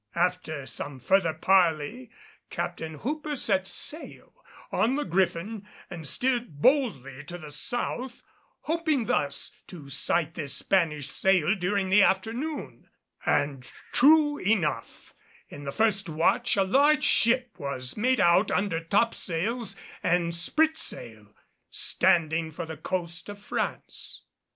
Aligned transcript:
After 0.15 0.65
some 0.65 0.97
further 0.97 1.35
parley 1.35 2.09
Captain 2.49 2.95
Hooper 2.95 3.35
set 3.35 3.67
sail 3.67 4.33
on 4.71 4.95
the 4.95 5.05
Griffin 5.05 5.67
and 5.91 6.07
steered 6.07 6.59
boldly 6.59 7.23
to 7.25 7.37
the 7.37 7.51
south, 7.51 8.23
hoping 8.61 9.05
thus 9.05 9.51
to 9.67 9.91
sight 9.91 10.33
this 10.33 10.55
Spanish 10.55 11.07
sail 11.11 11.53
during 11.53 11.91
the 11.91 12.01
afternoon; 12.01 12.89
and 13.27 13.71
true 13.91 14.39
enough, 14.39 15.13
in 15.49 15.65
the 15.65 15.71
first 15.71 16.09
watch 16.09 16.57
a 16.57 16.63
large 16.63 17.03
ship 17.03 17.51
was 17.59 17.95
made 17.95 18.19
out 18.19 18.49
under 18.49 18.83
topsails 18.83 19.75
and 20.01 20.33
spritsail, 20.33 21.31
standing 21.69 22.49
for 22.51 22.65
the 22.65 22.75
coast 22.75 23.29
of 23.29 23.37
France. 23.37 24.23